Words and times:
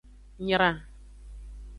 Nyra. 0.45 0.69